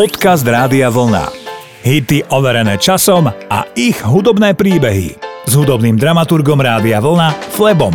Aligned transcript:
Podcast 0.00 0.48
Rádia 0.48 0.88
Vlna. 0.88 1.28
Hity 1.84 2.32
overené 2.32 2.80
časom 2.80 3.28
a 3.28 3.68
ich 3.76 4.00
hudobné 4.00 4.56
príbehy. 4.56 5.12
S 5.44 5.52
hudobným 5.52 6.00
dramaturgom 6.00 6.56
Rádia 6.56 7.04
Vlna 7.04 7.36
Flebom. 7.52 7.92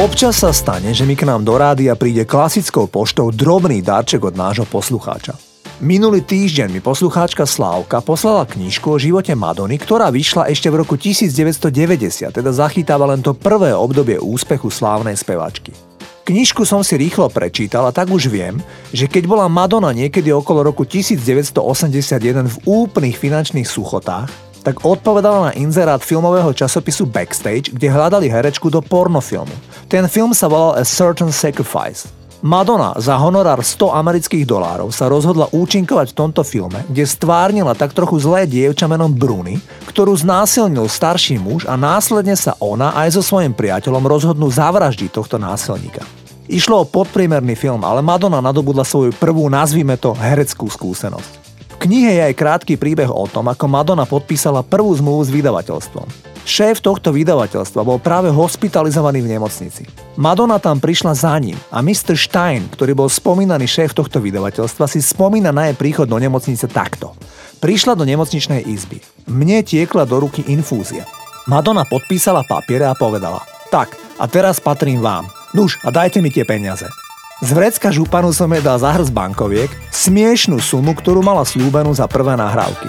Občas 0.00 0.40
sa 0.40 0.56
stane, 0.56 0.96
že 0.96 1.04
mi 1.04 1.12
k 1.12 1.28
nám 1.28 1.44
do 1.44 1.52
rádia 1.60 2.00
príde 2.00 2.24
klasickou 2.24 2.88
poštou 2.88 3.28
drobný 3.28 3.84
darček 3.84 4.24
od 4.24 4.32
nášho 4.32 4.64
poslucháča. 4.64 5.36
Minulý 5.84 6.24
týždeň 6.24 6.72
mi 6.72 6.80
poslucháčka 6.80 7.44
Slávka 7.44 8.00
poslala 8.00 8.48
knižku 8.48 8.88
o 8.88 8.96
živote 8.96 9.36
Madony, 9.36 9.76
ktorá 9.76 10.08
vyšla 10.08 10.48
ešte 10.48 10.72
v 10.72 10.80
roku 10.80 10.96
1990, 10.96 12.32
teda 12.32 12.50
zachytáva 12.56 13.12
len 13.12 13.20
to 13.20 13.36
prvé 13.36 13.76
obdobie 13.76 14.16
úspechu 14.16 14.72
slávnej 14.72 15.20
spevačky. 15.20 15.76
Knižku 16.22 16.62
som 16.62 16.86
si 16.86 16.94
rýchlo 16.94 17.26
prečítal 17.26 17.82
a 17.82 17.90
tak 17.90 18.06
už 18.06 18.30
viem, 18.30 18.62
že 18.94 19.10
keď 19.10 19.26
bola 19.26 19.50
Madonna 19.50 19.90
niekedy 19.90 20.30
okolo 20.30 20.62
roku 20.70 20.86
1981 20.86 21.58
v 22.46 22.56
úplných 22.62 23.18
finančných 23.18 23.66
suchotách, 23.66 24.30
tak 24.62 24.86
odpovedala 24.86 25.50
na 25.50 25.52
inzerát 25.58 25.98
filmového 25.98 26.54
časopisu 26.54 27.10
Backstage, 27.10 27.74
kde 27.74 27.90
hľadali 27.90 28.30
herečku 28.30 28.70
do 28.70 28.78
pornofilmu. 28.78 29.50
Ten 29.90 30.06
film 30.06 30.30
sa 30.30 30.46
volal 30.46 30.78
A 30.78 30.86
Certain 30.86 31.34
Sacrifice. 31.34 32.21
Madonna 32.42 32.98
za 32.98 33.14
honorár 33.22 33.62
100 33.62 33.94
amerických 34.02 34.42
dolárov 34.42 34.90
sa 34.90 35.06
rozhodla 35.06 35.46
účinkovať 35.54 36.10
v 36.10 36.18
tomto 36.26 36.42
filme, 36.42 36.82
kde 36.90 37.06
stvárnila 37.06 37.70
tak 37.78 37.94
trochu 37.94 38.18
zlé 38.18 38.50
dievča 38.50 38.90
menom 38.90 39.14
Bruny, 39.14 39.62
ktorú 39.86 40.10
znásilnil 40.18 40.90
starší 40.90 41.38
muž 41.38 41.70
a 41.70 41.78
následne 41.78 42.34
sa 42.34 42.58
ona 42.58 42.98
aj 42.98 43.14
so 43.14 43.22
svojím 43.22 43.54
priateľom 43.54 44.02
rozhodnú 44.02 44.50
zavraždiť 44.50 45.14
tohto 45.14 45.38
násilníka. 45.38 46.02
Išlo 46.50 46.82
o 46.82 46.88
podpriemerný 46.90 47.54
film, 47.54 47.86
ale 47.86 48.02
Madonna 48.02 48.42
nadobudla 48.42 48.82
svoju 48.82 49.14
prvú, 49.14 49.46
nazvime 49.46 49.94
to, 49.94 50.10
hereckú 50.10 50.66
skúsenosť. 50.66 51.41
Knihe 51.82 52.14
je 52.14 52.22
aj 52.30 52.38
krátky 52.38 52.78
príbeh 52.78 53.10
o 53.10 53.26
tom, 53.26 53.50
ako 53.50 53.66
Madonna 53.66 54.06
podpísala 54.06 54.62
prvú 54.62 54.94
zmluvu 54.94 55.26
s 55.26 55.34
vydavateľstvom. 55.34 56.06
Šéf 56.46 56.78
tohto 56.78 57.10
vydavateľstva 57.10 57.82
bol 57.82 57.98
práve 57.98 58.30
hospitalizovaný 58.30 59.26
v 59.26 59.34
nemocnici. 59.34 59.90
Madonna 60.14 60.62
tam 60.62 60.78
prišla 60.78 61.10
za 61.18 61.34
ním 61.42 61.58
a 61.74 61.82
Mr. 61.82 62.14
Stein, 62.14 62.70
ktorý 62.70 62.94
bol 62.94 63.10
spomínaný 63.10 63.66
šéf 63.66 63.98
tohto 63.98 64.22
vydavateľstva, 64.22 64.86
si 64.86 65.02
spomína 65.02 65.50
na 65.50 65.74
jej 65.74 65.74
príchod 65.74 66.06
do 66.06 66.14
nemocnice 66.22 66.70
takto. 66.70 67.18
Prišla 67.58 67.98
do 67.98 68.06
nemocničnej 68.06 68.62
izby. 68.62 69.02
Mne 69.26 69.66
tiekla 69.66 70.06
do 70.06 70.22
ruky 70.22 70.46
infúzia. 70.54 71.02
Madonna 71.50 71.82
podpísala 71.82 72.46
papiere 72.46 72.86
a 72.86 72.94
povedala 72.94 73.42
Tak, 73.74 73.98
a 74.22 74.30
teraz 74.30 74.62
patrím 74.62 75.02
vám. 75.02 75.26
Nuž, 75.50 75.82
a 75.82 75.90
dajte 75.90 76.22
mi 76.22 76.30
tie 76.30 76.46
peniaze. 76.46 76.86
Z 77.42 77.50
vrecka 77.58 77.90
županu 77.90 78.30
som 78.30 78.46
jej 78.54 78.62
dal 78.62 78.78
zahrz 78.78 79.10
bankoviek, 79.10 79.66
smiešnú 79.90 80.62
sumu, 80.62 80.94
ktorú 80.94 81.26
mala 81.26 81.42
slúbenú 81.42 81.90
za 81.90 82.06
prvé 82.06 82.38
nahrávky. 82.38 82.86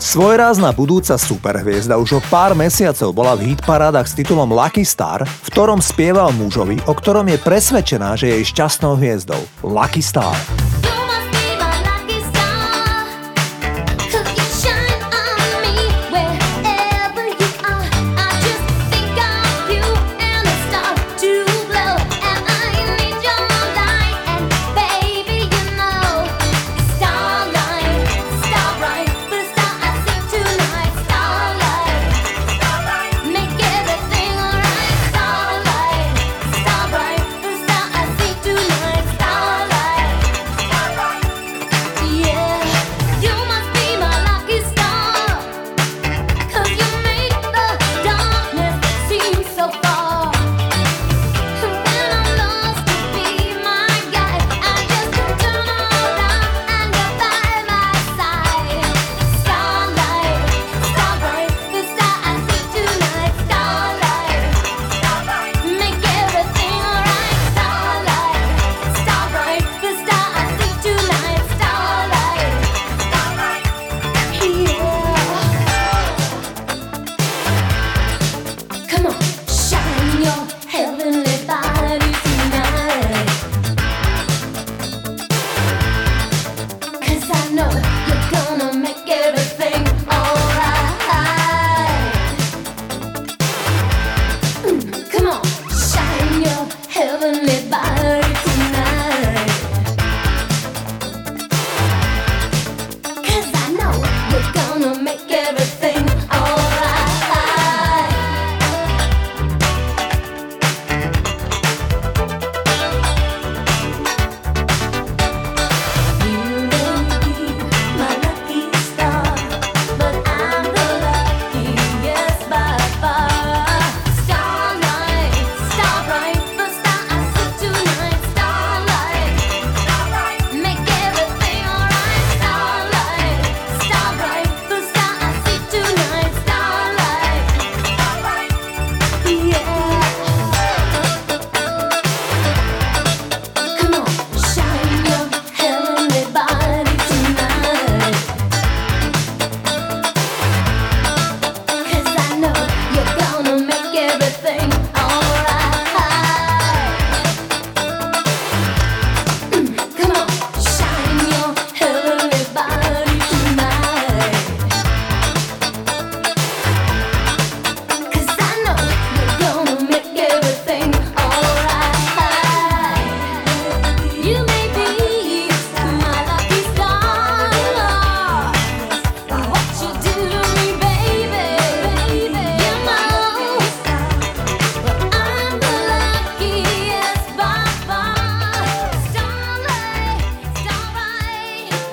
Svojrázna 0.00 0.72
budúca 0.72 1.20
superhviezda 1.20 2.00
už 2.00 2.16
o 2.16 2.20
pár 2.32 2.56
mesiacov 2.56 3.12
bola 3.12 3.36
v 3.36 3.52
hitparádach 3.52 4.08
s 4.08 4.16
titulom 4.16 4.48
Lucky 4.48 4.88
Star, 4.88 5.28
v 5.28 5.48
ktorom 5.52 5.84
spieval 5.84 6.32
mužovi, 6.32 6.80
o 6.88 6.96
ktorom 6.96 7.28
je 7.28 7.44
presvedčená, 7.44 8.16
že 8.16 8.40
je 8.40 8.48
šťastnou 8.48 8.96
hviezdou. 8.96 9.44
Lucky 9.60 10.00
Star. 10.00 10.32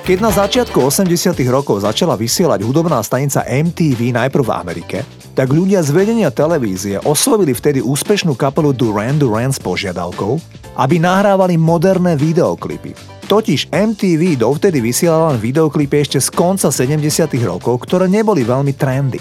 Keď 0.07 0.23
na 0.23 0.31
začiatku 0.31 0.87
80 0.87 1.35
rokov 1.51 1.83
začala 1.83 2.15
vysielať 2.15 2.63
hudobná 2.63 3.03
stanica 3.03 3.43
MTV 3.43 4.15
najprv 4.15 4.39
v 4.39 4.55
Amerike, 4.55 4.97
tak 5.35 5.51
ľudia 5.51 5.83
z 5.83 5.91
vedenia 5.91 6.31
televízie 6.31 7.03
oslovili 7.03 7.51
vtedy 7.51 7.83
úspešnú 7.83 8.31
kapelu 8.39 8.71
Duran 8.71 9.19
Duran 9.19 9.51
s 9.51 9.59
požiadavkou, 9.59 10.39
aby 10.79 10.95
nahrávali 10.95 11.59
moderné 11.59 12.15
videoklipy. 12.15 12.95
Totiž 13.27 13.67
MTV 13.67 14.39
dovtedy 14.39 14.79
vysielala 14.79 15.35
len 15.35 15.43
videoklipy 15.43 15.99
ešte 15.99 16.23
z 16.23 16.31
konca 16.31 16.71
70 16.71 17.03
rokov, 17.43 17.83
ktoré 17.83 18.07
neboli 18.07 18.47
veľmi 18.47 18.79
trendy. 18.79 19.19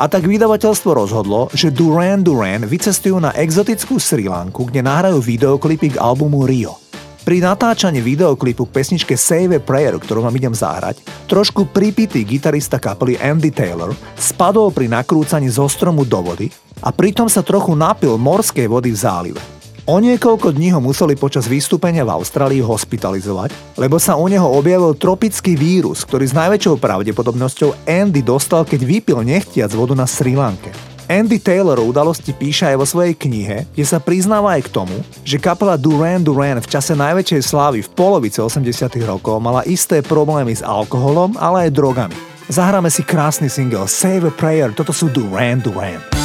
A 0.00 0.08
tak 0.08 0.24
vydavateľstvo 0.24 0.96
rozhodlo, 0.96 1.52
že 1.52 1.68
Duran 1.68 2.24
Duran 2.24 2.64
vycestujú 2.64 3.20
na 3.20 3.36
exotickú 3.36 4.00
Sri 4.00 4.32
Lanku, 4.32 4.64
kde 4.64 4.80
nahrajú 4.80 5.20
videoklipy 5.20 5.92
k 5.92 6.00
albumu 6.00 6.48
Rio. 6.48 6.81
Pri 7.22 7.38
natáčaní 7.38 8.02
videoklipu 8.02 8.66
k 8.66 8.82
pesničke 8.82 9.14
Save 9.14 9.54
a 9.54 9.62
Prayer, 9.62 9.94
ktorú 9.94 10.26
vám 10.26 10.34
idem 10.34 10.50
zahrať, 10.50 10.98
trošku 11.30 11.70
pripitý 11.70 12.26
gitarista 12.26 12.82
kapely 12.82 13.14
Andy 13.14 13.54
Taylor 13.54 13.94
spadol 14.18 14.74
pri 14.74 14.90
nakrúcaní 14.90 15.46
zo 15.46 15.70
stromu 15.70 16.02
do 16.02 16.18
vody 16.18 16.50
a 16.82 16.90
pritom 16.90 17.30
sa 17.30 17.46
trochu 17.46 17.78
napil 17.78 18.18
morskej 18.18 18.66
vody 18.66 18.90
v 18.90 18.98
zálive. 18.98 19.40
O 19.86 20.02
niekoľko 20.02 20.50
dní 20.50 20.74
ho 20.74 20.82
museli 20.82 21.14
počas 21.14 21.46
vystúpenia 21.46 22.02
v 22.02 22.10
Austrálii 22.10 22.58
hospitalizovať, 22.58 23.78
lebo 23.78 24.02
sa 24.02 24.18
u 24.18 24.26
neho 24.26 24.46
objavil 24.46 24.90
tropický 24.98 25.54
vírus, 25.54 26.02
ktorý 26.02 26.26
s 26.26 26.34
najväčšou 26.34 26.74
pravdepodobnosťou 26.82 27.86
Andy 27.86 28.26
dostal, 28.26 28.66
keď 28.66 28.82
vypil 28.82 29.22
nechtiac 29.22 29.70
vodu 29.70 29.94
na 29.94 30.10
Sri 30.10 30.34
Lanke. 30.34 30.91
Andy 31.12 31.36
Taylor 31.36 31.76
o 31.76 31.92
udalosti 31.92 32.32
píše 32.32 32.72
aj 32.72 32.76
vo 32.80 32.88
svojej 32.88 33.12
knihe, 33.12 33.68
kde 33.76 33.84
sa 33.84 34.00
priznáva 34.00 34.56
aj 34.56 34.64
k 34.64 34.72
tomu, 34.72 34.96
že 35.28 35.36
kapela 35.36 35.76
Duran 35.76 36.24
Duran 36.24 36.56
v 36.56 36.70
čase 36.72 36.96
najväčšej 36.96 37.42
slávy 37.44 37.84
v 37.84 37.92
polovici 37.92 38.40
80 38.40 38.64
rokov 39.04 39.36
mala 39.36 39.60
isté 39.68 40.00
problémy 40.00 40.56
s 40.56 40.64
alkoholom, 40.64 41.36
ale 41.36 41.68
aj 41.68 41.76
drogami. 41.76 42.16
Zahráme 42.48 42.88
si 42.88 43.04
krásny 43.04 43.52
single 43.52 43.84
Save 43.92 44.24
a 44.24 44.32
Prayer, 44.32 44.72
toto 44.72 44.96
sú 44.96 45.12
Duran 45.12 45.60
Duran. 45.60 46.21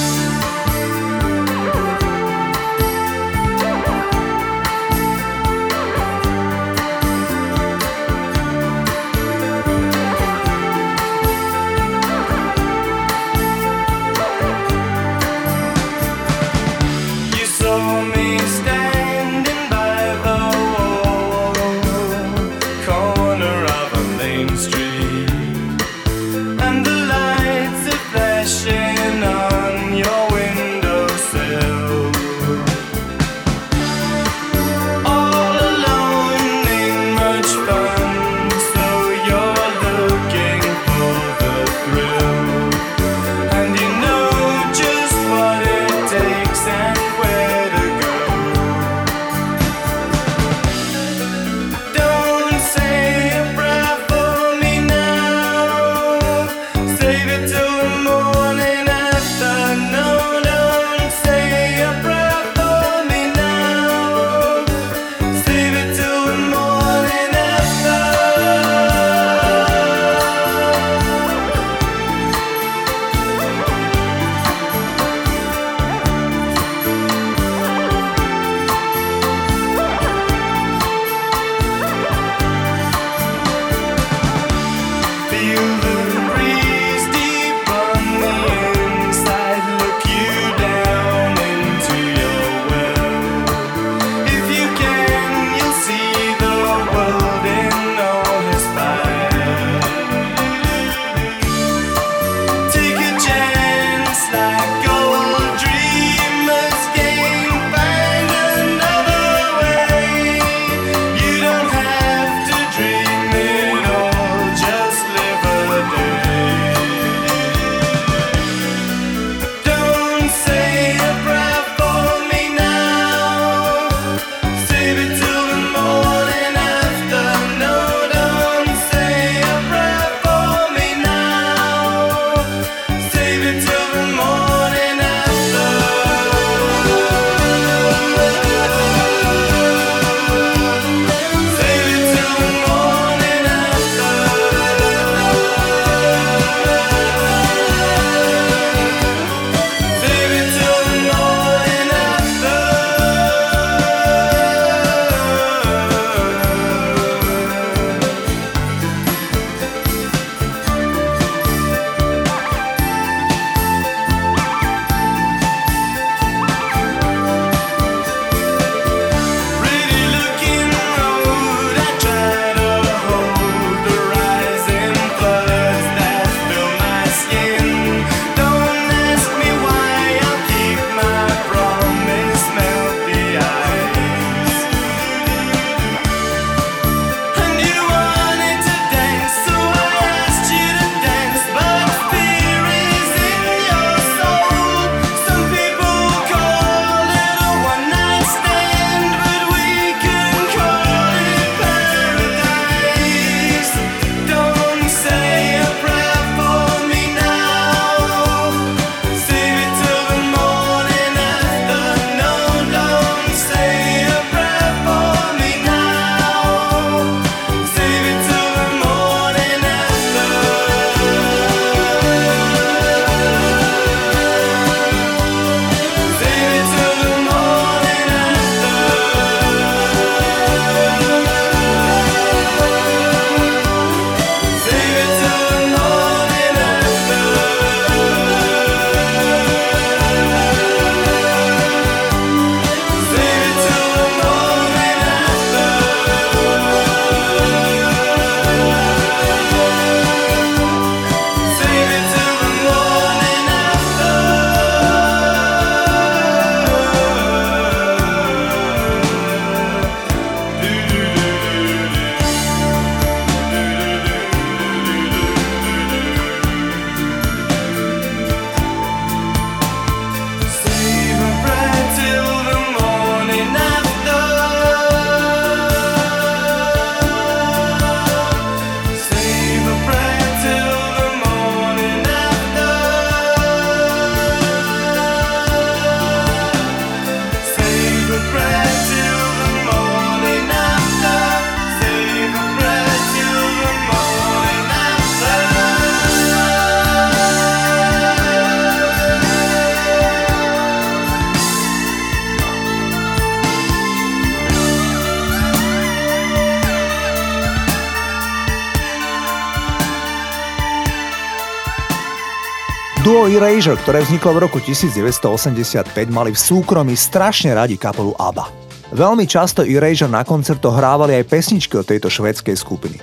Erasure, 313.38 313.78
ktoré 313.78 314.02
vzniklo 314.02 314.34
v 314.34 314.40
roku 314.50 314.58
1985, 314.58 315.94
mali 316.10 316.34
v 316.34 316.40
súkromí 316.42 316.98
strašne 316.98 317.54
radi 317.54 317.78
kapelu 317.78 318.10
ABBA. 318.18 318.50
Veľmi 318.98 319.30
často 319.30 319.62
Erasure 319.62 320.10
na 320.10 320.26
koncertoch 320.26 320.74
hrávali 320.74 321.14
aj 321.14 321.30
pesničky 321.30 321.78
od 321.78 321.86
tejto 321.86 322.10
švedskej 322.10 322.58
skupiny. 322.58 322.98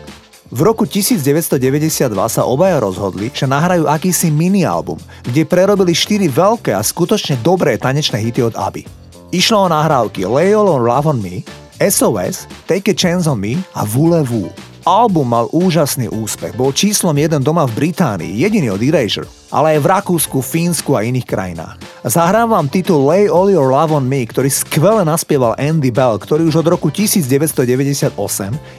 V 0.51 0.61
roku 0.67 0.91
1992 0.91 2.11
sa 2.27 2.43
obaja 2.51 2.83
rozhodli, 2.83 3.31
že 3.31 3.47
nahrajú 3.47 3.87
akýsi 3.87 4.35
mini-album, 4.35 4.99
kde 5.23 5.47
prerobili 5.47 5.95
4 5.95 6.27
veľké 6.27 6.75
a 6.75 6.83
skutočne 6.83 7.39
dobré 7.39 7.79
tanečné 7.79 8.19
hity 8.19 8.43
od 8.43 8.59
ABBY. 8.59 8.91
Išlo 9.31 9.67
o 9.67 9.69
nahrávky 9.71 10.27
Lay 10.27 10.51
All 10.51 10.67
on 10.67 10.83
Love 10.83 11.15
on 11.15 11.23
Me, 11.23 11.47
SOS, 11.79 12.51
Take 12.67 12.91
a 12.91 12.97
Chance 12.99 13.31
on 13.31 13.39
Me 13.39 13.63
a 13.79 13.87
Voulez-vous. 13.87 14.74
Album 14.85 15.33
mal 15.33 15.49
úžasný 15.49 16.13
úspech, 16.13 16.53
bol 16.61 16.69
číslom 16.69 17.17
jeden 17.17 17.41
doma 17.41 17.65
v 17.65 17.89
Británii, 17.89 18.37
jediný 18.37 18.77
od 18.77 18.85
Erasure, 18.85 19.25
ale 19.49 19.77
aj 19.77 19.79
v 19.81 19.87
Rakúsku, 19.89 20.45
Fínsku 20.45 20.93
a 20.93 21.01
iných 21.01 21.25
krajinách. 21.25 21.81
Zahrám 22.05 22.53
vám 22.53 22.69
titul 22.69 23.01
Lay 23.09 23.25
All 23.25 23.49
Your 23.49 23.73
Love 23.73 23.97
on 23.97 24.05
Me, 24.05 24.29
ktorý 24.29 24.53
skvele 24.53 25.01
naspieval 25.09 25.57
Andy 25.57 25.89
Bell, 25.89 26.21
ktorý 26.21 26.45
už 26.53 26.61
od 26.61 26.69
roku 26.69 26.93
1998 26.93 28.13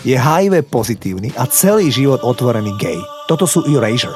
je 0.05 0.13
HIV 0.13 0.53
pozitívny 0.69 1.33
a 1.41 1.49
celý 1.49 1.89
život 1.89 2.21
otvorený 2.21 2.77
gay. 2.77 3.01
Toto 3.25 3.49
sú 3.49 3.65
Erasure. 3.65 4.13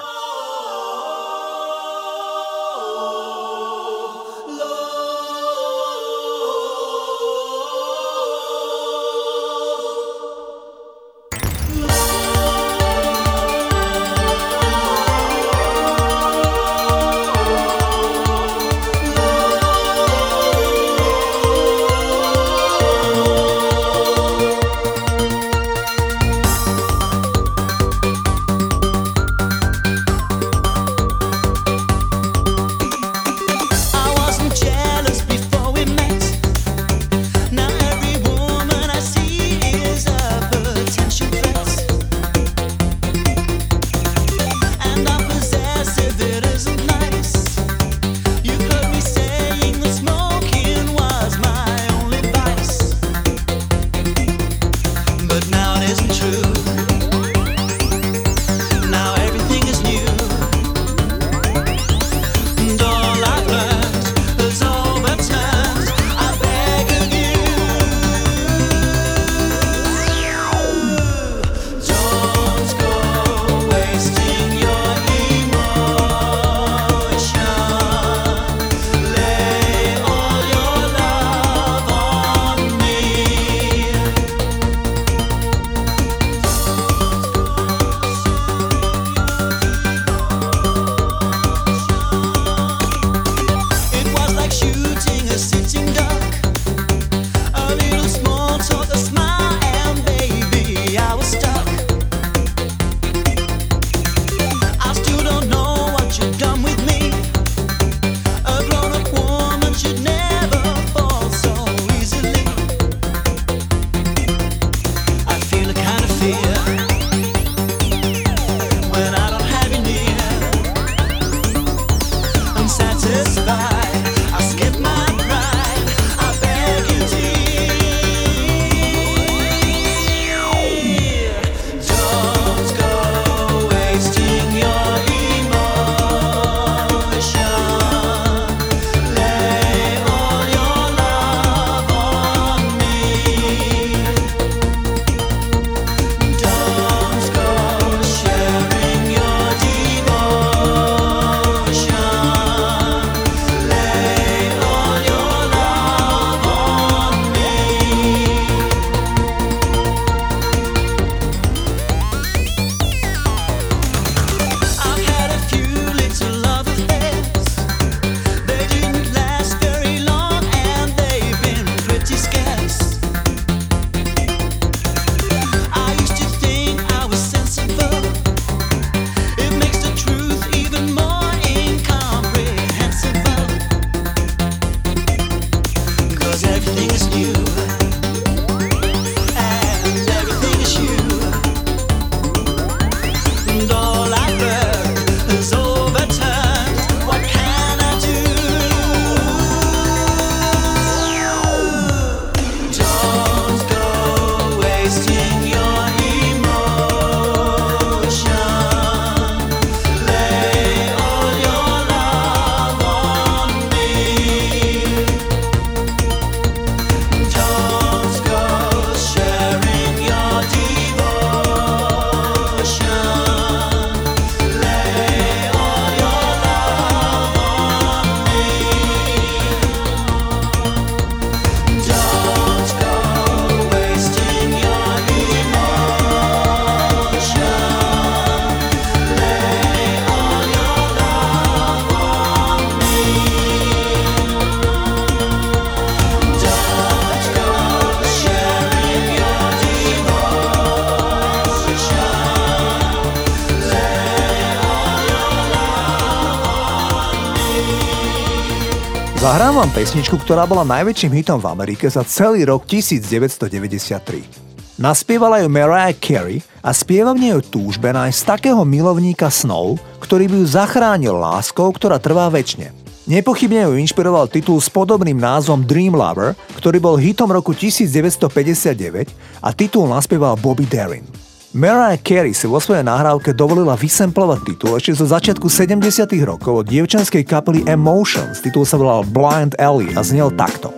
Zahrám 259.19 259.59
vám 259.59 259.67
pesničku, 259.75 260.15
ktorá 260.15 260.47
bola 260.47 260.63
najväčším 260.63 261.11
hitom 261.11 261.43
v 261.43 261.51
Amerike 261.51 261.91
za 261.91 262.07
celý 262.07 262.47
rok 262.47 262.63
1993. 262.63 264.79
Naspievala 264.79 265.43
ju 265.43 265.51
Mariah 265.51 265.91
Carey 265.91 266.39
a 266.63 266.71
spieva 266.71 267.11
v 267.11 267.27
nej 267.27 267.35
o 267.35 267.43
túžbe 267.43 267.91
nájsť 267.91 268.19
takého 268.23 268.63
milovníka 268.63 269.27
snov, 269.27 269.75
ktorý 269.99 270.31
by 270.31 270.35
ju 270.39 270.45
zachránil 270.47 271.19
láskou, 271.19 271.67
ktorá 271.67 271.99
trvá 271.99 272.31
väčšine. 272.31 272.71
Nepochybne 273.11 273.67
ju 273.67 273.83
inšpiroval 273.83 274.31
titul 274.31 274.63
s 274.63 274.71
podobným 274.71 275.19
názvom 275.19 275.67
Dream 275.67 275.99
Lover, 275.99 276.31
ktorý 276.55 276.79
bol 276.79 276.95
hitom 276.95 277.27
roku 277.27 277.51
1959 277.51 279.43
a 279.43 279.51
titul 279.51 279.91
naspieval 279.91 280.39
Bobby 280.39 280.63
Darin. 280.63 281.03
Mariah 281.49 281.97
Carey 281.97 282.29
si 282.29 282.45
vo 282.45 282.61
svojej 282.61 282.85
nahrávke 282.85 283.33
dovolila 283.33 283.73
vysemplovať 283.73 284.53
titul 284.53 284.77
ešte 284.77 284.93
zo 285.01 285.09
začiatku 285.09 285.49
70 285.49 285.81
rokov 286.21 286.61
od 286.61 286.65
dievčanskej 286.69 287.25
kapely 287.25 287.65
Emotions. 287.65 288.37
Titul 288.45 288.69
sa 288.69 288.77
volal 288.77 289.01
Blind 289.09 289.57
Alley 289.57 289.89
a 289.97 290.05
znel 290.05 290.29
takto. 290.37 290.69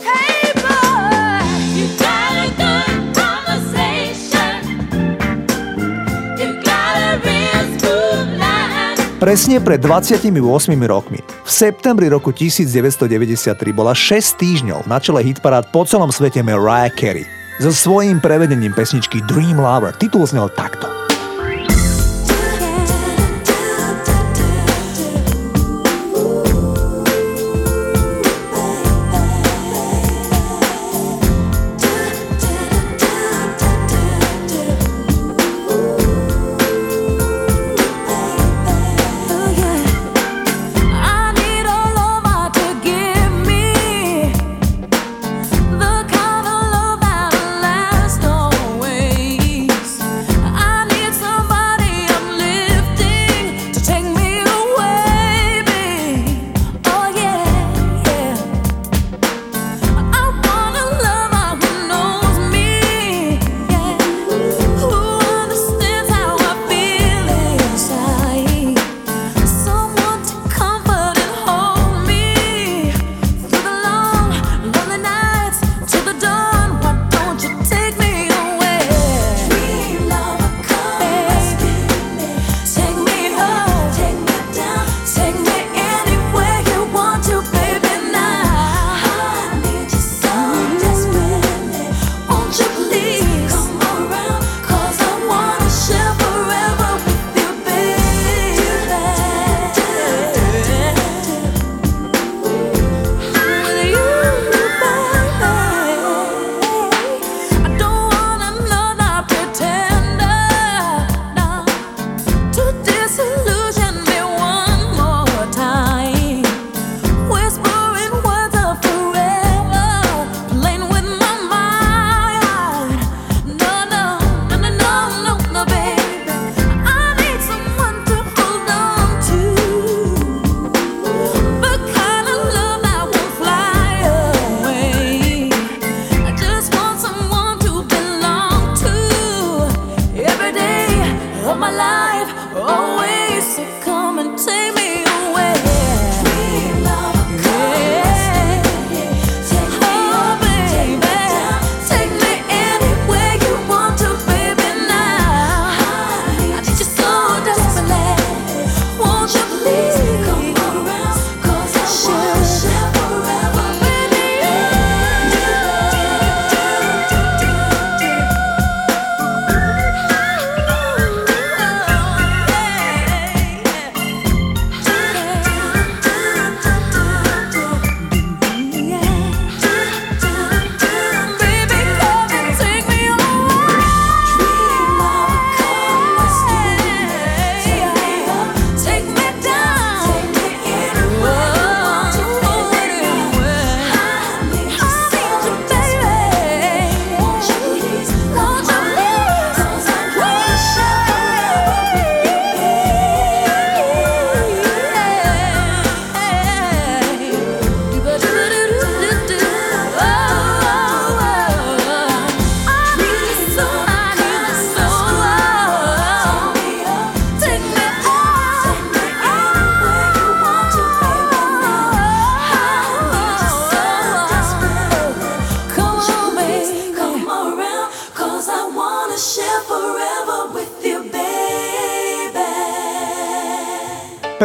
Presne 9.20 9.60
pred 9.60 9.78
28 9.84 10.24
rokmi, 10.88 11.20
v 11.20 11.52
septembri 11.52 12.08
roku 12.08 12.32
1993 12.32 13.60
bola 13.76 13.92
6 13.92 14.40
týždňov 14.40 14.88
na 14.88 15.04
čele 15.04 15.20
hitparád 15.20 15.68
po 15.76 15.84
celom 15.84 16.16
svete 16.16 16.40
Mariah 16.40 16.96
Carey 16.96 17.41
so 17.62 17.74
svojím 17.74 18.20
prevedením 18.20 18.74
pesničky 18.74 19.22
Dream 19.22 19.60
Lover. 19.60 19.94
Titul 19.94 20.26
znel 20.26 20.50
takto. 20.50 21.01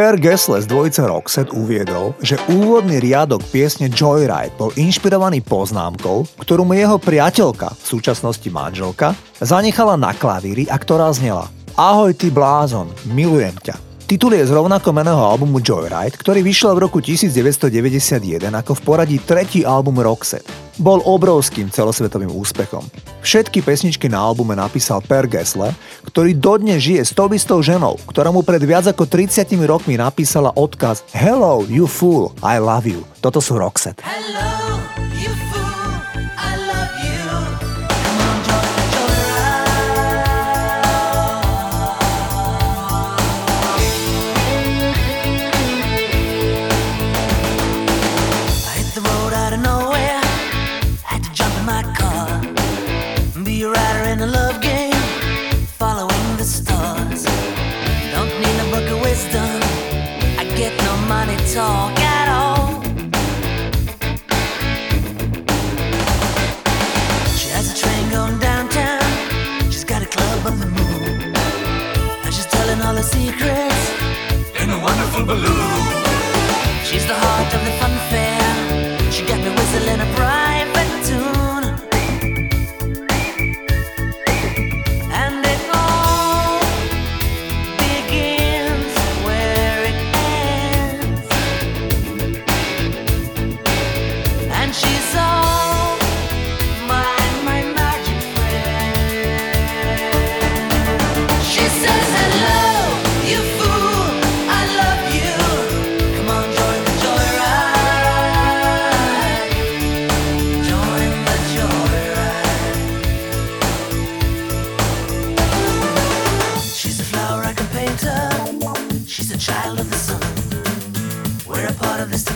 Per 0.07 0.23
Gessle 0.23 0.63
z 0.63 0.71
dvojice 0.71 1.03
Roxette 1.03 1.51
uviedol, 1.51 2.15
že 2.23 2.39
úvodný 2.47 3.03
riadok 3.03 3.43
piesne 3.51 3.91
Joyride 3.91 4.55
bol 4.55 4.71
inšpirovaný 4.79 5.43
poznámkou, 5.43 6.23
ktorú 6.39 6.63
mu 6.63 6.79
jeho 6.79 6.95
priateľka, 6.95 7.75
v 7.75 7.83
súčasnosti 7.83 8.47
manželka, 8.47 9.11
zanechala 9.43 9.99
na 9.99 10.15
klavíri 10.15 10.63
a 10.71 10.79
ktorá 10.79 11.11
znela 11.11 11.51
Ahoj 11.75 12.15
ty 12.15 12.31
blázon, 12.31 12.87
milujem 13.11 13.51
ťa. 13.59 13.75
Titul 14.07 14.39
je 14.39 14.47
z 14.47 14.55
rovnako 14.55 14.95
meného 14.95 15.19
albumu 15.19 15.59
Joyride, 15.59 16.15
ktorý 16.15 16.39
vyšiel 16.39 16.71
v 16.79 16.87
roku 16.87 17.03
1991 17.03 18.47
ako 18.47 18.79
v 18.79 18.81
poradí 18.87 19.19
tretí 19.19 19.67
album 19.67 19.99
Roxette. 19.99 20.66
Bol 20.77 21.01
obrovským 21.03 21.69
celosvetovým 21.73 22.31
úspechom. 22.31 22.85
Všetky 23.25 23.65
pesničky 23.65 24.07
na 24.07 24.21
albume 24.21 24.55
napísal 24.55 25.03
Per 25.03 25.25
Gessle, 25.27 25.73
ktorý 26.07 26.37
dodne 26.37 26.77
žije 26.77 27.03
s 27.03 27.11
tou 27.11 27.27
istou 27.33 27.59
ženou, 27.59 27.99
ktorá 28.07 28.31
mu 28.31 28.45
pred 28.45 28.61
viac 28.63 28.87
ako 28.87 29.09
30 29.09 29.43
rokmi 29.65 29.97
napísala 29.99 30.53
odkaz 30.55 31.03
Hello, 31.11 31.65
you 31.65 31.89
fool, 31.89 32.31
I 32.45 32.61
love 32.61 32.85
you. 32.85 33.03
Toto 33.19 33.41
sú 33.41 33.57
Roxette. 33.57 34.05
Hello, 34.05 34.76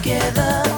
together. 0.01 0.70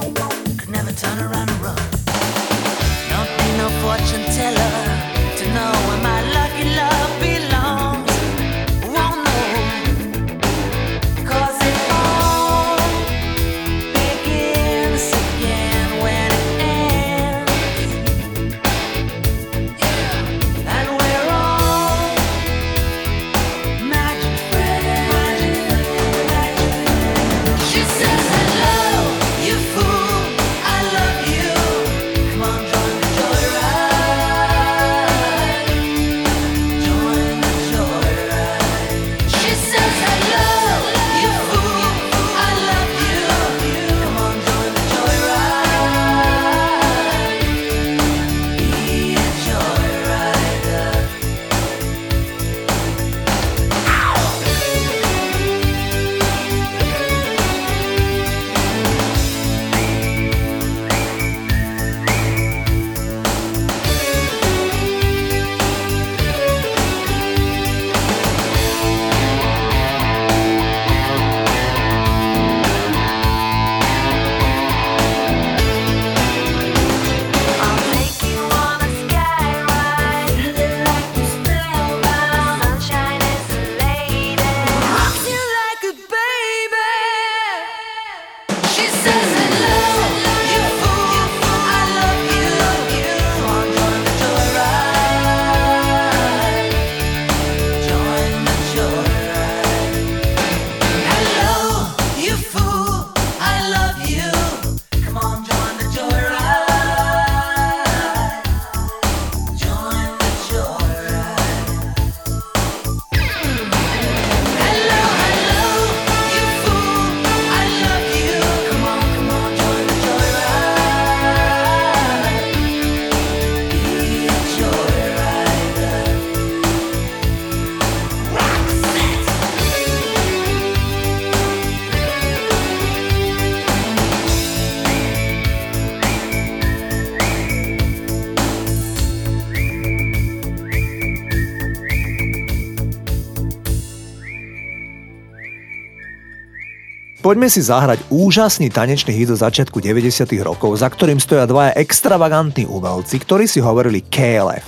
Poďme 147.34 147.50
si 147.50 147.65
zahrať 147.65 148.13
úžasný 148.13 148.69
tanečný 148.69 149.10
hit 149.10 149.34
zo 149.34 149.34
začiatku 149.34 149.82
90. 149.82 150.30
rokov, 150.46 150.78
za 150.78 150.86
ktorým 150.86 151.17
stoja 151.17 151.50
dvaja 151.50 151.74
extravagantní 151.82 152.69
umelci, 152.69 153.17
ktorí 153.17 153.50
si 153.50 153.58
hovorili 153.58 154.06
KLF. 154.06 154.62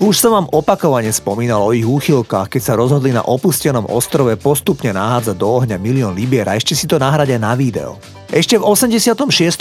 Už 0.00 0.16
som 0.16 0.32
vám 0.32 0.48
opakovane 0.48 1.12
spomínal 1.12 1.60
o 1.60 1.76
ich 1.76 1.84
úchylkách, 1.84 2.56
keď 2.56 2.62
sa 2.64 2.72
rozhodli 2.72 3.12
na 3.12 3.20
opustenom 3.20 3.84
ostrove 3.92 4.32
postupne 4.40 4.96
nahádzať 4.96 5.36
do 5.36 5.44
ohňa 5.44 5.76
milión 5.76 6.16
libier 6.16 6.48
a 6.48 6.56
ešte 6.56 6.72
si 6.72 6.88
to 6.88 6.96
nahrať 6.96 7.36
na 7.36 7.52
video. 7.52 8.00
Ešte 8.32 8.56
v 8.56 8.64
86. 8.64 9.12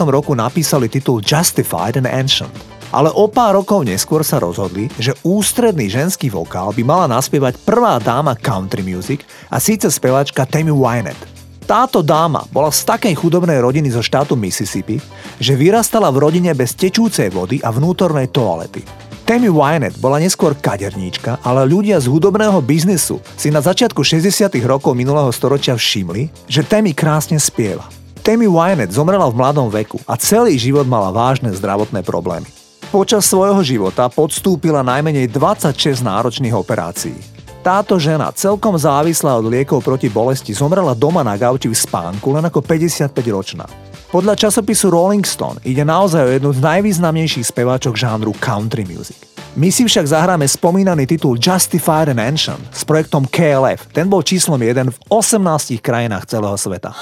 roku 0.07 0.31
napísali 0.31 0.87
titul 0.87 1.19
Justified 1.19 1.99
and 1.99 2.07
Ancient. 2.07 2.55
Ale 2.95 3.11
o 3.11 3.27
pár 3.27 3.59
rokov 3.59 3.83
neskôr 3.83 4.23
sa 4.23 4.39
rozhodli, 4.39 4.87
že 4.95 5.11
ústredný 5.27 5.91
ženský 5.91 6.31
vokál 6.31 6.71
by 6.71 6.87
mala 6.87 7.19
naspievať 7.19 7.59
prvá 7.67 7.99
dáma 7.99 8.31
country 8.39 8.79
music 8.79 9.27
a 9.51 9.59
síce 9.59 9.91
spevačka 9.91 10.47
Tammy 10.47 10.71
Wynette. 10.71 11.34
Táto 11.65 12.05
dáma 12.05 12.45
bola 12.53 12.69
z 12.69 12.85
takej 12.85 13.17
chudobnej 13.17 13.57
rodiny 13.57 13.89
zo 13.89 14.05
štátu 14.05 14.37
Mississippi, 14.37 15.01
že 15.41 15.57
vyrastala 15.57 16.13
v 16.13 16.21
rodine 16.21 16.53
bez 16.53 16.77
tečúcej 16.77 17.33
vody 17.33 17.57
a 17.65 17.73
vnútornej 17.73 18.29
toalety. 18.29 18.85
Tammy 19.25 19.49
Wynette 19.49 19.97
bola 19.97 20.21
neskôr 20.21 20.53
kaderníčka, 20.53 21.41
ale 21.41 21.65
ľudia 21.65 21.97
z 21.97 22.05
hudobného 22.05 22.61
biznesu 22.61 23.17
si 23.33 23.49
na 23.49 23.65
začiatku 23.65 24.05
60. 24.05 24.53
rokov 24.61 24.93
minulého 24.93 25.33
storočia 25.33 25.73
všimli, 25.73 26.29
že 26.45 26.61
Tammy 26.61 26.93
krásne 26.93 27.41
spieva. 27.41 27.89
Tammy 28.21 28.45
Wynette 28.45 28.93
zomrela 28.93 29.25
v 29.25 29.33
mladom 29.41 29.73
veku 29.73 29.97
a 30.05 30.13
celý 30.21 30.61
život 30.61 30.85
mala 30.85 31.09
vážne 31.09 31.49
zdravotné 31.49 32.05
problémy. 32.05 32.45
Počas 32.93 33.25
svojho 33.25 33.65
života 33.65 34.05
podstúpila 34.13 34.85
najmenej 34.85 35.33
26 35.33 36.05
náročných 36.05 36.53
operácií. 36.53 37.34
Táto 37.65 37.97
žena, 37.97 38.29
celkom 38.29 38.77
závislá 38.77 39.41
od 39.41 39.49
liekov 39.49 39.81
proti 39.81 40.05
bolesti, 40.05 40.53
zomrela 40.53 40.93
doma 40.93 41.25
na 41.25 41.33
gauči 41.33 41.65
v 41.65 41.73
spánku 41.73 42.29
len 42.29 42.45
ako 42.45 42.61
55-ročná. 42.61 43.65
Podľa 44.13 44.37
časopisu 44.37 44.93
Rolling 44.93 45.25
Stone 45.25 45.57
ide 45.65 45.81
naozaj 45.81 46.21
o 46.21 46.33
jednu 46.37 46.53
z 46.53 46.61
najvýznamnejších 46.61 47.49
speváčok 47.49 47.97
žánru 47.97 48.37
country 48.37 48.85
music. 48.85 49.17
My 49.57 49.73
si 49.73 49.81
však 49.81 50.05
zahráme 50.05 50.45
spomínaný 50.45 51.09
titul 51.09 51.41
Justified 51.41 52.13
and 52.13 52.21
Ancient 52.21 52.61
s 52.69 52.85
projektom 52.85 53.25
KLF. 53.25 53.89
Ten 53.89 54.13
bol 54.13 54.21
číslom 54.21 54.61
1 54.61 54.93
v 54.93 54.97
18 55.09 55.81
krajinách 55.81 56.29
celého 56.29 56.61
sveta. 56.61 56.93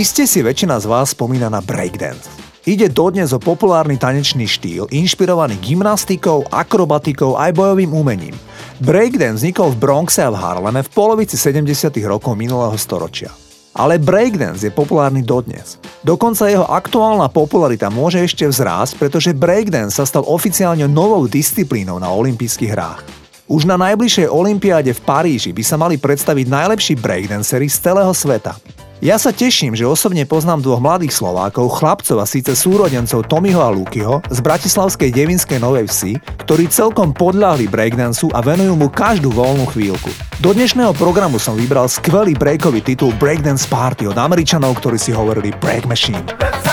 Iste 0.00 0.24
si 0.24 0.40
väčšina 0.40 0.80
z 0.80 0.88
vás 0.88 1.12
spomína 1.12 1.52
na 1.52 1.60
breakdance. 1.60 2.24
Ide 2.64 2.88
dodnes 2.88 3.36
o 3.36 3.38
populárny 3.42 4.00
tanečný 4.00 4.48
štýl, 4.48 4.88
inšpirovaný 4.88 5.60
gymnastikou, 5.60 6.48
akrobatikou 6.48 7.36
aj 7.36 7.52
bojovým 7.52 7.92
umením. 7.92 8.32
Breakdance 8.80 9.44
vznikol 9.44 9.76
v 9.76 9.80
Bronxe 9.84 10.24
a 10.24 10.32
v 10.32 10.40
Harleme 10.40 10.80
v 10.80 10.88
polovici 10.88 11.36
70. 11.36 11.92
rokov 12.08 12.32
minulého 12.32 12.72
storočia. 12.80 13.28
Ale 13.76 14.00
breakdance 14.00 14.64
je 14.64 14.72
populárny 14.72 15.20
dodnes. 15.20 15.76
Dokonca 16.00 16.48
jeho 16.48 16.64
aktuálna 16.64 17.28
popularita 17.28 17.92
môže 17.92 18.24
ešte 18.24 18.48
vzrásť, 18.48 18.96
pretože 18.96 19.36
breakdance 19.36 20.00
sa 20.00 20.08
stal 20.08 20.24
oficiálne 20.24 20.88
novou 20.88 21.28
disciplínou 21.28 22.00
na 22.00 22.08
olympijských 22.08 22.72
hrách. 22.72 23.04
Už 23.52 23.68
na 23.68 23.76
najbližšej 23.76 24.32
olympiáde 24.32 24.96
v 24.96 25.04
Paríži 25.04 25.52
by 25.52 25.60
sa 25.60 25.76
mali 25.76 26.00
predstaviť 26.00 26.48
najlepší 26.48 26.96
breakdancery 26.96 27.68
z 27.68 27.76
celého 27.84 28.16
sveta. 28.16 28.56
Ja 29.00 29.16
sa 29.16 29.32
teším, 29.32 29.72
že 29.72 29.88
osobne 29.88 30.28
poznám 30.28 30.60
dvoch 30.60 30.76
mladých 30.76 31.16
Slovákov, 31.16 31.72
chlapcov 31.80 32.20
a 32.20 32.28
síce 32.28 32.52
súrodencov 32.52 33.24
Tomiho 33.24 33.64
a 33.64 33.72
Lukyho 33.72 34.20
z 34.28 34.38
bratislavskej 34.44 35.08
Devinskej 35.08 35.56
Novej 35.56 35.88
Vsi, 35.88 36.12
ktorí 36.44 36.68
celkom 36.68 37.16
podľahli 37.16 37.64
breakdanceu 37.64 38.28
a 38.36 38.44
venujú 38.44 38.76
mu 38.76 38.92
každú 38.92 39.32
voľnú 39.32 39.64
chvíľku. 39.72 40.12
Do 40.44 40.52
dnešného 40.52 40.92
programu 41.00 41.40
som 41.40 41.56
vybral 41.56 41.88
skvelý 41.88 42.36
breakový 42.36 42.84
titul 42.84 43.16
Breakdance 43.16 43.64
Party 43.64 44.04
od 44.04 44.20
Američanov, 44.20 44.76
ktorí 44.84 45.00
si 45.00 45.16
hovorili 45.16 45.48
Break 45.56 45.88
Machine. 45.88 46.20
Let's 46.36 46.69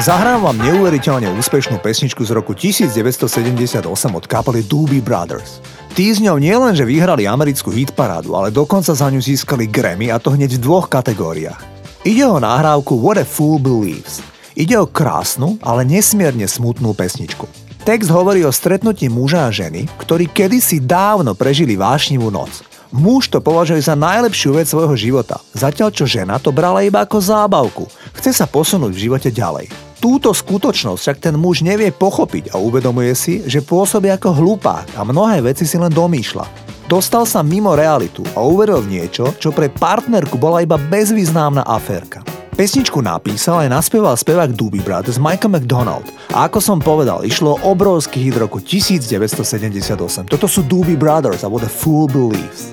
Zahrám 0.00 0.48
vám 0.48 0.56
neuveriteľne 0.64 1.28
úspešnú 1.36 1.76
pesničku 1.76 2.24
z 2.24 2.32
roku 2.32 2.56
1978 2.56 3.84
od 4.08 4.24
kapely 4.24 4.64
Doobie 4.64 5.04
Brothers. 5.04 5.60
Tí 5.92 6.08
s 6.08 6.24
ňou 6.24 6.40
nielenže 6.40 6.88
vyhrali 6.88 7.28
americkú 7.28 7.68
hitparádu, 7.68 8.32
ale 8.32 8.48
dokonca 8.48 8.96
za 8.96 9.12
ňu 9.12 9.20
získali 9.20 9.68
Grammy 9.68 10.08
a 10.08 10.16
to 10.16 10.32
hneď 10.32 10.56
v 10.56 10.64
dvoch 10.64 10.88
kategóriách. 10.88 11.60
Ide 12.08 12.24
o 12.24 12.40
nahrávku 12.40 12.96
What 12.96 13.20
a 13.20 13.28
Fool 13.28 13.60
Believes. 13.60 14.24
Ide 14.56 14.80
o 14.80 14.88
krásnu, 14.88 15.60
ale 15.60 15.84
nesmierne 15.84 16.48
smutnú 16.48 16.96
pesničku. 16.96 17.44
Text 17.84 18.08
hovorí 18.08 18.40
o 18.48 18.56
stretnutí 18.56 19.12
muža 19.12 19.44
a 19.44 19.52
ženy, 19.52 19.84
ktorí 20.00 20.32
kedysi 20.32 20.80
dávno 20.80 21.36
prežili 21.36 21.76
vášnivú 21.76 22.32
noc. 22.32 22.64
Muž 22.88 23.28
to 23.28 23.44
považuje 23.44 23.84
za 23.84 23.92
najlepšiu 23.92 24.56
vec 24.56 24.64
svojho 24.64 24.96
života, 24.96 25.44
zatiaľ 25.52 25.92
čo 25.92 26.08
žena 26.08 26.40
to 26.40 26.56
brala 26.56 26.80
iba 26.80 27.04
ako 27.04 27.20
zábavku. 27.20 27.84
Chce 28.16 28.32
sa 28.32 28.48
posunúť 28.48 28.96
v 28.96 29.02
živote 29.04 29.28
ďalej. 29.28 29.89
Túto 30.00 30.32
skutočnosť 30.32 30.96
však 30.96 31.18
ten 31.20 31.36
muž 31.36 31.60
nevie 31.60 31.92
pochopiť 31.92 32.56
a 32.56 32.58
uvedomuje 32.58 33.12
si, 33.12 33.44
že 33.44 33.60
pôsobí 33.60 34.08
ako 34.08 34.32
hlupák 34.32 34.96
a 34.96 35.04
mnohé 35.04 35.44
veci 35.44 35.68
si 35.68 35.76
len 35.76 35.92
domýšľa. 35.92 36.48
Dostal 36.88 37.28
sa 37.28 37.44
mimo 37.44 37.76
realitu 37.76 38.24
a 38.32 38.40
uveril 38.40 38.80
v 38.80 38.96
niečo, 38.96 39.36
čo 39.36 39.52
pre 39.52 39.68
partnerku 39.68 40.40
bola 40.40 40.64
iba 40.64 40.80
bezvýznamná 40.80 41.68
aférka. 41.68 42.24
Pesničku 42.56 43.04
napísal 43.04 43.68
aj 43.68 43.76
naspieval 43.76 44.16
spevák 44.16 44.56
Doobie 44.56 44.80
Brothers 44.80 45.20
Michael 45.20 45.60
McDonald. 45.60 46.08
A 46.32 46.48
ako 46.48 46.64
som 46.64 46.80
povedal, 46.80 47.20
išlo 47.20 47.60
obrovský 47.60 48.24
hit 48.24 48.40
roku 48.40 48.56
1978. 48.56 50.32
Toto 50.32 50.48
sú 50.48 50.64
Doobie 50.64 50.96
Brothers 50.96 51.44
a 51.44 51.48
What 51.52 51.68
a 51.68 51.70
Fool 51.70 52.08
Believes. 52.08 52.72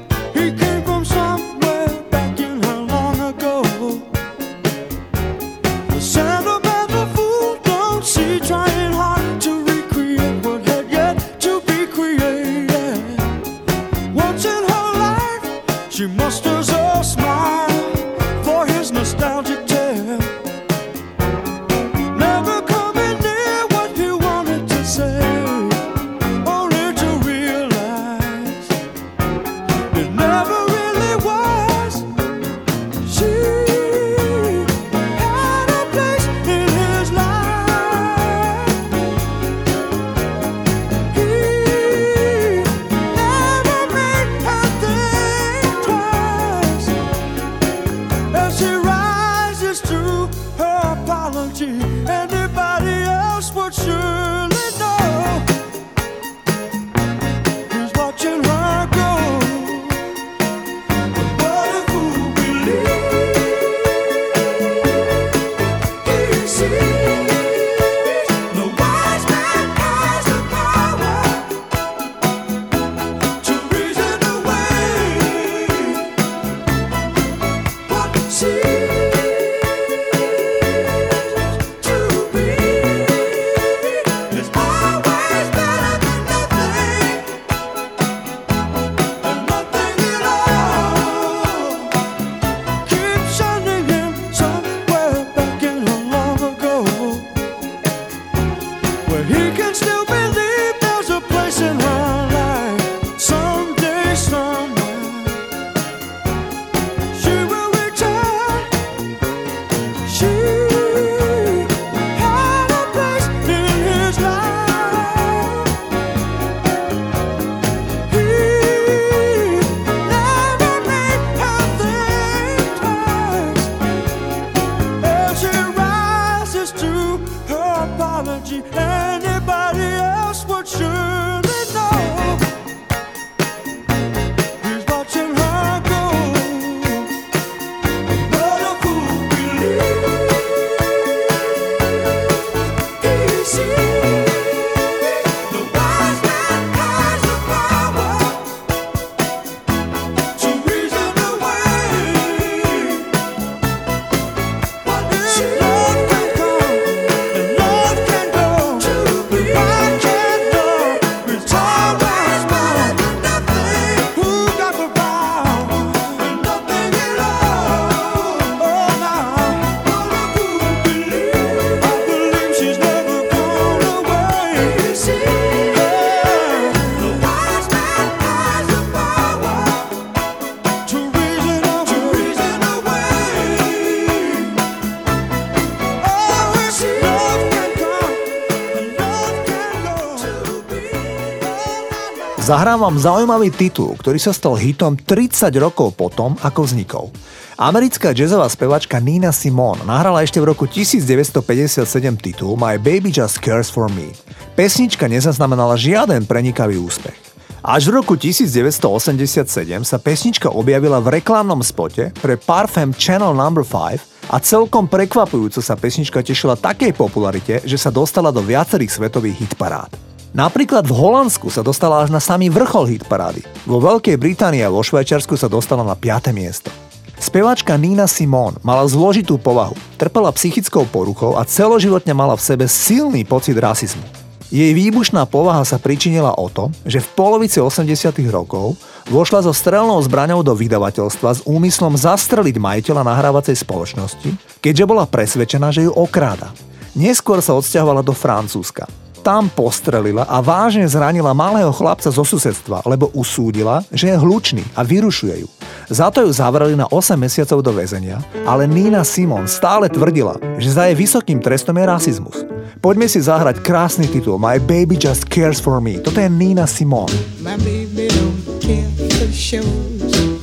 Zahrám 192.48 192.80
vám 192.80 192.95
zaujímavý 192.95 193.52
titul, 193.52 194.00
ktorý 194.00 194.24
sa 194.24 194.32
stal 194.32 194.56
hitom 194.56 194.95
30 194.95 195.52
rokov 195.60 196.00
potom, 196.00 196.39
ako 196.39 196.64
vznikol. 196.64 197.12
Americká 197.60 198.16
jazzová 198.16 198.48
spevačka 198.48 199.04
Nina 199.04 199.36
Simone 199.36 199.84
nahrala 199.84 200.24
ešte 200.24 200.39
v 200.39 200.56
roku 200.56 200.64
1957 200.64 201.84
titul 202.24 202.56
My 202.56 202.80
Baby 202.80 203.12
Just 203.12 203.43
Cares 203.43 203.68
For 203.68 203.91
Me. 203.91 204.16
Pesnička 204.56 205.12
nezaznamenala 205.12 205.76
žiaden 205.76 206.24
prenikavý 206.24 206.80
úspech. 206.80 207.20
Až 207.68 207.91
v 207.91 208.00
roku 208.00 208.16
1987 208.16 209.43
sa 209.84 210.00
pesnička 210.00 210.48
objavila 210.48 211.04
v 211.04 211.20
reklamnom 211.20 211.60
spote 211.60 212.16
pre 212.24 212.39
Parfum 212.39 212.95
Channel 212.95 213.36
No. 213.36 213.52
5 213.60 214.32
a 214.32 214.39
celkom 214.39 214.88
prekvapujúco 214.88 215.60
sa 215.60 215.76
pesnička 215.76 216.24
tešila 216.24 216.56
takej 216.56 216.95
popularite, 216.95 217.60
že 217.68 217.76
sa 217.76 217.91
dostala 217.91 218.32
do 218.32 218.39
viacerých 218.39 218.95
svetových 218.95 219.36
hitparád. 219.36 220.07
Napríklad 220.36 220.84
v 220.84 220.95
Holandsku 220.95 221.47
sa 221.47 221.63
dostala 221.63 222.03
až 222.03 222.11
na 222.11 222.19
samý 222.19 222.51
vrchol 222.51 222.99
hitparády. 222.99 223.43
Vo 223.63 223.80
Veľkej 223.80 224.19
Británii 224.19 224.65
a 224.65 224.73
vo 224.73 224.84
Švajčiarsku 224.84 225.39
sa 225.39 225.47
dostala 225.47 225.88
na 225.88 225.95
5. 225.95 226.36
miesto. 226.36 226.73
Speváčka 227.17 227.73
Nina 227.80 228.05
Simone 228.05 228.61
mala 228.61 228.86
zložitú 228.86 229.41
povahu, 229.41 229.73
trpela 229.97 230.30
psychickou 230.36 230.86
poruchou 230.86 231.34
a 231.34 231.47
celoživotne 231.47 232.13
mala 232.13 232.38
v 232.38 232.45
sebe 232.45 232.65
silný 232.69 233.25
pocit 233.25 233.57
rasizmu. 233.57 234.05
Jej 234.47 234.71
výbušná 234.71 235.28
povaha 235.28 235.67
sa 235.67 235.75
pričinila 235.75 236.32
o 236.39 236.47
to, 236.47 236.71
že 236.88 237.03
v 237.03 237.11
polovici 237.19 237.59
80 237.59 238.15
rokov 238.32 238.80
vošla 239.11 239.43
so 239.43 239.51
strelnou 239.51 239.99
zbraňou 239.99 240.39
do 240.39 240.55
vydavateľstva 240.55 241.30
s 241.36 241.43
úmyslom 241.43 241.99
zastreliť 241.99 242.55
majiteľa 242.55 243.03
nahrávacej 243.03 243.59
spoločnosti, 243.59 244.61
keďže 244.63 244.88
bola 244.88 245.03
presvedčená, 245.03 245.75
že 245.75 245.89
ju 245.89 245.91
okráda. 245.91 246.55
Neskôr 246.95 247.43
sa 247.43 247.59
odsťahovala 247.59 248.05
do 248.07 248.15
Francúzska. 248.15 248.88
Tam 249.28 249.51
postrelila 249.51 250.23
a 250.23 250.39
vážne 250.39 250.88
zranila 250.88 251.36
malého 251.36 251.67
chlapca 251.75 252.07
zo 252.07 252.23
susedstva, 252.23 252.88
lebo 252.88 253.11
usúdila, 253.11 253.84
že 253.91 254.07
je 254.07 254.15
hlučný 254.15 254.63
a 254.71 254.88
vyrušuje 254.88 255.43
ju. 255.43 255.51
Za 255.91 256.07
to 256.15 256.23
ju 256.23 256.32
zavreli 256.32 256.80
na 256.80 256.88
8 256.88 257.19
mesiacov 257.19 257.59
do 257.59 257.75
väzenia, 257.75 258.23
ale 258.47 258.71
Nina 258.71 259.03
Simon 259.03 259.43
stále 259.43 259.91
tvrdila, 259.91 260.39
že 260.55 260.71
za 260.71 260.88
jej 260.88 260.95
vysokým 260.95 261.43
trestom 261.43 261.75
je 261.75 261.84
rasizmus. 261.84 262.47
Poďme 262.80 263.11
si 263.11 263.19
zahrať 263.19 263.59
krásny 263.67 264.07
titul 264.07 264.39
My 264.39 264.63
Baby 264.63 264.95
Just 264.95 265.28
Cares 265.28 265.59
For 265.59 265.84
Me. 265.84 265.99
Toto 265.99 266.23
je 266.23 266.32
Nina 266.32 266.63
Simon. 266.63 267.11
My 267.43 267.59
baby 267.59 268.07
don't 268.07 268.39
care 268.63 268.88
for 269.11 269.28
shows. 269.36 270.39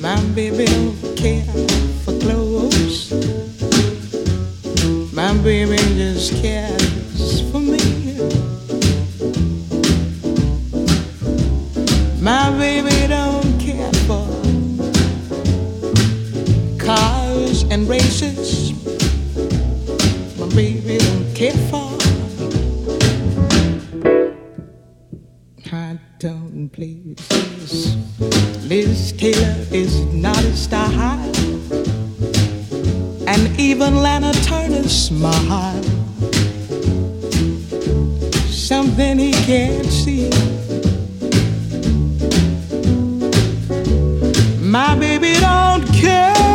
My 0.00 0.16
baby 0.32 0.64
don't 0.64 0.96
care 1.12 1.44
for 2.08 2.16
clothes. 2.24 3.12
My 5.12 5.36
baby 5.44 5.76
just 5.92 6.40
cares 6.40 6.75
baby 12.56 13.06
don't 13.06 13.60
care 13.60 13.92
for 14.06 14.26
cars 16.78 17.64
and 17.64 17.88
races. 17.88 18.72
My 20.38 20.48
baby 20.54 20.98
don't 20.98 21.34
care 21.34 21.60
for. 21.70 21.92
I 25.72 25.98
don't 26.18 26.70
please. 26.72 27.96
Liz 28.64 29.12
Taylor 29.12 29.56
is 29.70 30.00
not 30.14 30.38
a 30.38 30.56
style, 30.56 31.32
and 33.28 33.60
even 33.60 33.96
Lana 33.96 34.32
Turner's 34.44 34.92
smile. 35.08 35.82
Something 38.48 39.18
he 39.18 39.32
can't 39.32 39.86
see. 39.86 40.55
My 44.76 44.94
baby 44.94 45.32
don't 45.40 45.82
care 45.94 46.45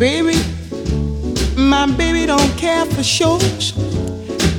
baby, 0.00 0.38
my 1.58 1.84
baby 1.98 2.24
don't 2.24 2.56
care 2.56 2.86
for 2.86 3.02
shows, 3.02 3.74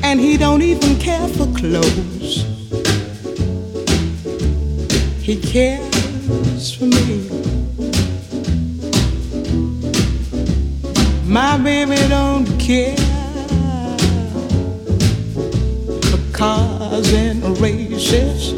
and 0.04 0.20
he 0.20 0.38
don't 0.38 0.62
even 0.62 0.96
care 1.00 1.28
for 1.30 1.48
clothes. 1.58 2.46
He 5.20 5.42
cares 5.42 6.76
for 6.76 6.86
me. 6.86 7.28
My 11.26 11.58
baby 11.58 11.98
don't 12.08 12.46
care 12.60 12.96
for 16.10 16.20
cars 16.32 17.12
and 17.14 17.42
races. 17.60 18.54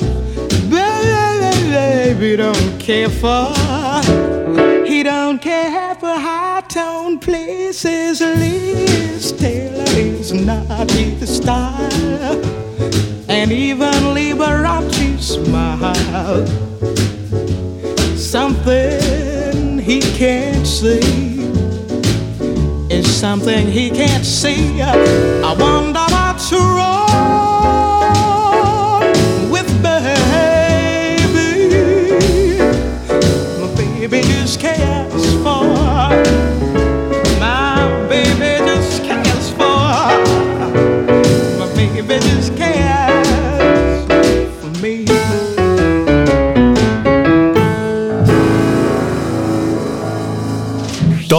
Baby, 0.70 1.70
baby 1.72 2.36
don't 2.36 2.78
care 2.78 3.10
for. 3.10 3.54
He 4.86 5.02
don't 5.02 5.42
care. 5.42 5.53
Mrs. 7.74 8.22
Liz 8.38 9.32
Taylor 9.32 9.84
is 9.98 10.32
not 10.32 10.92
his 10.92 11.38
style, 11.38 12.40
and 13.28 13.52
even 13.52 14.14
Liberace 14.14 15.20
smiled. 15.20 16.48
Something 18.16 19.80
he 19.80 20.02
can't 20.02 20.68
see 20.68 21.00
is 22.96 23.08
something 23.12 23.66
he 23.66 23.90
can't 23.90 24.24
see. 24.24 24.80
I 24.80 25.56
wonder 25.58 26.06
what's 26.12 26.54
wrong. 26.54 26.93